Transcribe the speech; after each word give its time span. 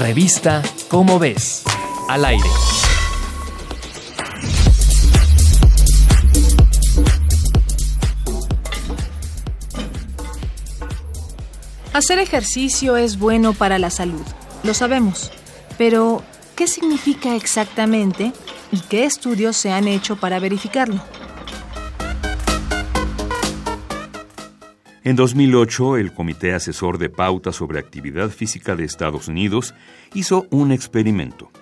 Revista 0.00 0.62
Cómo 0.88 1.18
ves, 1.18 1.62
al 2.08 2.26
aire. 2.26 2.48
Hacer 11.94 12.18
ejercicio 12.18 12.98
es 12.98 13.18
bueno 13.18 13.54
para 13.54 13.78
la 13.78 13.88
salud, 13.88 14.22
lo 14.64 14.74
sabemos, 14.74 15.30
pero 15.78 16.22
¿qué 16.56 16.66
significa 16.66 17.34
exactamente 17.34 18.32
y 18.70 18.80
qué 18.80 19.04
estudios 19.04 19.56
se 19.56 19.72
han 19.72 19.88
hecho 19.88 20.16
para 20.16 20.38
verificarlo? 20.38 21.00
En 25.06 25.14
2008, 25.14 25.98
el 25.98 26.12
Comité 26.12 26.52
Asesor 26.52 26.98
de 26.98 27.08
Pauta 27.08 27.52
sobre 27.52 27.78
Actividad 27.78 28.28
Física 28.28 28.74
de 28.74 28.82
Estados 28.82 29.28
Unidos 29.28 29.72
hizo 30.14 30.48
un 30.50 30.72
experimento. 30.72 31.52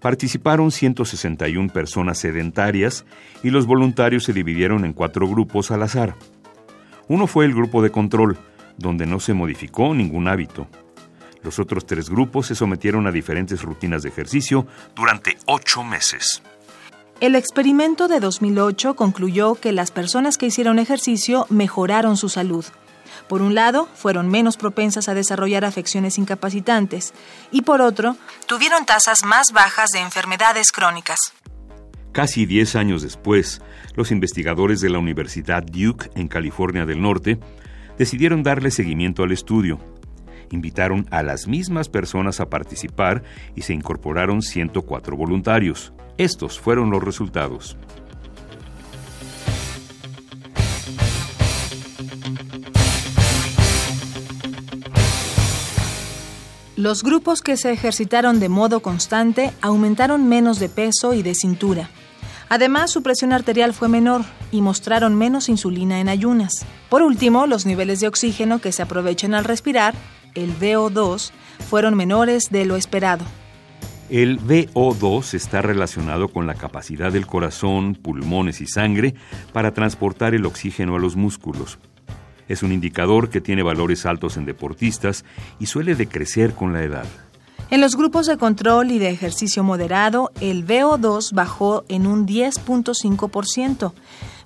Participaron 0.00 0.72
161 0.72 1.72
personas 1.72 2.18
sedentarias 2.18 3.04
y 3.44 3.50
los 3.50 3.64
voluntarios 3.64 4.24
se 4.24 4.32
dividieron 4.32 4.84
en 4.84 4.92
cuatro 4.92 5.28
grupos 5.28 5.70
al 5.70 5.84
azar. 5.84 6.16
Uno 7.06 7.28
fue 7.28 7.44
el 7.44 7.54
grupo 7.54 7.80
de 7.80 7.92
control, 7.92 8.36
donde 8.76 9.06
no 9.06 9.20
se 9.20 9.34
modificó 9.34 9.94
ningún 9.94 10.26
hábito. 10.26 10.66
Los 11.44 11.60
otros 11.60 11.86
tres 11.86 12.10
grupos 12.10 12.48
se 12.48 12.56
sometieron 12.56 13.06
a 13.06 13.12
diferentes 13.12 13.62
rutinas 13.62 14.02
de 14.02 14.08
ejercicio 14.08 14.66
durante 14.96 15.36
ocho 15.46 15.84
meses. 15.84 16.42
El 17.20 17.34
experimento 17.34 18.06
de 18.06 18.20
2008 18.20 18.94
concluyó 18.94 19.56
que 19.56 19.72
las 19.72 19.90
personas 19.90 20.38
que 20.38 20.46
hicieron 20.46 20.78
ejercicio 20.78 21.46
mejoraron 21.50 22.16
su 22.16 22.28
salud. 22.28 22.64
Por 23.26 23.42
un 23.42 23.56
lado, 23.56 23.88
fueron 23.94 24.28
menos 24.28 24.56
propensas 24.56 25.08
a 25.08 25.14
desarrollar 25.14 25.64
afecciones 25.64 26.16
incapacitantes 26.16 27.12
y 27.50 27.62
por 27.62 27.80
otro, 27.80 28.16
tuvieron 28.46 28.86
tasas 28.86 29.24
más 29.24 29.52
bajas 29.52 29.90
de 29.92 29.98
enfermedades 29.98 30.70
crónicas. 30.70 31.18
Casi 32.12 32.46
10 32.46 32.76
años 32.76 33.02
después, 33.02 33.62
los 33.96 34.12
investigadores 34.12 34.80
de 34.80 34.90
la 34.90 35.00
Universidad 35.00 35.64
Duke 35.64 36.10
en 36.14 36.28
California 36.28 36.86
del 36.86 37.02
Norte 37.02 37.40
decidieron 37.98 38.44
darle 38.44 38.70
seguimiento 38.70 39.24
al 39.24 39.32
estudio. 39.32 39.80
Invitaron 40.50 41.06
a 41.10 41.22
las 41.22 41.46
mismas 41.46 41.88
personas 41.88 42.40
a 42.40 42.48
participar 42.48 43.22
y 43.54 43.62
se 43.62 43.74
incorporaron 43.74 44.42
104 44.42 45.16
voluntarios. 45.16 45.92
Estos 46.16 46.58
fueron 46.58 46.90
los 46.90 47.02
resultados. 47.02 47.76
Los 56.78 57.02
grupos 57.02 57.42
que 57.42 57.56
se 57.56 57.72
ejercitaron 57.72 58.38
de 58.38 58.48
modo 58.48 58.78
constante 58.78 59.50
aumentaron 59.60 60.28
menos 60.28 60.60
de 60.60 60.68
peso 60.68 61.12
y 61.12 61.24
de 61.24 61.34
cintura. 61.34 61.90
Además, 62.48 62.92
su 62.92 63.02
presión 63.02 63.32
arterial 63.32 63.74
fue 63.74 63.88
menor 63.88 64.24
y 64.52 64.62
mostraron 64.62 65.16
menos 65.16 65.48
insulina 65.48 65.98
en 65.98 66.08
ayunas. 66.08 66.64
Por 66.88 67.02
último, 67.02 67.48
los 67.48 67.66
niveles 67.66 67.98
de 67.98 68.06
oxígeno 68.06 68.60
que 68.60 68.70
se 68.70 68.82
aprovechan 68.82 69.34
al 69.34 69.44
respirar, 69.44 69.94
el 70.42 70.58
VO2, 70.58 71.32
fueron 71.68 71.96
menores 71.96 72.50
de 72.50 72.64
lo 72.64 72.76
esperado. 72.76 73.24
El 74.08 74.40
VO2 74.40 75.34
está 75.34 75.60
relacionado 75.60 76.28
con 76.28 76.46
la 76.46 76.54
capacidad 76.54 77.12
del 77.12 77.26
corazón, 77.26 77.94
pulmones 77.94 78.60
y 78.62 78.66
sangre 78.66 79.14
para 79.52 79.74
transportar 79.74 80.34
el 80.34 80.46
oxígeno 80.46 80.96
a 80.96 80.98
los 80.98 81.14
músculos. 81.16 81.78
Es 82.48 82.62
un 82.62 82.72
indicador 82.72 83.28
que 83.28 83.42
tiene 83.42 83.62
valores 83.62 84.06
altos 84.06 84.38
en 84.38 84.46
deportistas 84.46 85.26
y 85.60 85.66
suele 85.66 85.94
decrecer 85.94 86.54
con 86.54 86.72
la 86.72 86.82
edad. 86.82 87.04
En 87.70 87.82
los 87.82 87.96
grupos 87.96 88.26
de 88.26 88.38
control 88.38 88.90
y 88.92 88.98
de 88.98 89.10
ejercicio 89.10 89.62
moderado, 89.62 90.32
el 90.40 90.66
VO2 90.66 91.34
bajó 91.34 91.84
en 91.90 92.06
un 92.06 92.26
10.5%, 92.26 93.92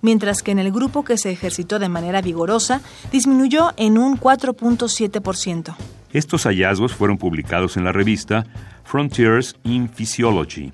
mientras 0.00 0.42
que 0.42 0.50
en 0.50 0.58
el 0.58 0.72
grupo 0.72 1.04
que 1.04 1.16
se 1.16 1.30
ejercitó 1.30 1.78
de 1.78 1.88
manera 1.88 2.20
vigorosa 2.20 2.80
disminuyó 3.12 3.74
en 3.76 3.96
un 3.96 4.18
4.7%. 4.18 5.76
Estos 6.12 6.42
hallazgos 6.46 6.94
fueron 6.94 7.16
publicados 7.16 7.76
en 7.76 7.84
la 7.84 7.92
revista 7.92 8.44
Frontiers 8.82 9.54
in 9.62 9.88
Physiology. 9.88 10.72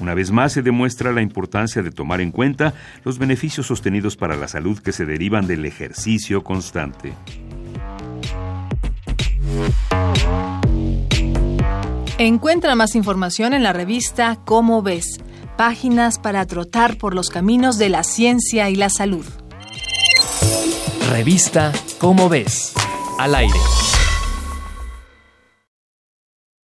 Una 0.00 0.14
vez 0.14 0.30
más 0.30 0.54
se 0.54 0.62
demuestra 0.62 1.12
la 1.12 1.20
importancia 1.20 1.82
de 1.82 1.90
tomar 1.90 2.22
en 2.22 2.30
cuenta 2.30 2.72
los 3.04 3.18
beneficios 3.18 3.66
sostenidos 3.66 4.16
para 4.16 4.34
la 4.34 4.48
salud 4.48 4.78
que 4.78 4.92
se 4.92 5.04
derivan 5.04 5.46
del 5.46 5.66
ejercicio 5.66 6.42
constante. 6.42 7.12
Encuentra 12.18 12.74
más 12.74 12.94
información 12.94 13.52
en 13.52 13.62
la 13.62 13.74
revista 13.74 14.38
Cómo 14.46 14.80
ves, 14.80 15.20
páginas 15.58 16.18
para 16.18 16.46
trotar 16.46 16.96
por 16.96 17.14
los 17.14 17.28
caminos 17.28 17.76
de 17.76 17.90
la 17.90 18.04
ciencia 18.04 18.70
y 18.70 18.74
la 18.74 18.88
salud. 18.88 19.26
Revista 21.10 21.72
Cómo 21.98 22.30
ves, 22.30 22.72
al 23.18 23.34
aire. 23.34 23.58